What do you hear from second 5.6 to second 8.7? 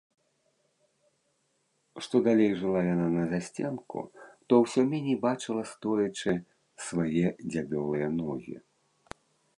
стоячы, свае дзябёлыя ногі.